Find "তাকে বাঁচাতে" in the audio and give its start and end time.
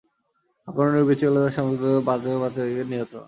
2.27-2.69